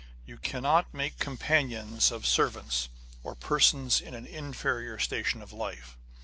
[0.25, 2.89] You cannot make companions of servants,
[3.21, 5.95] or persons in an inferior station in life.